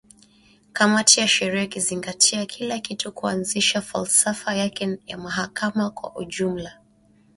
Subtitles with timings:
[0.73, 6.81] kamati ya sheria ikizingatia kila kitu kuanzia falsafa yake ya mahakama kwa ujumla